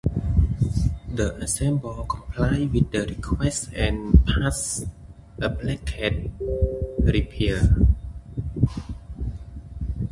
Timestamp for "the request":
2.89-3.71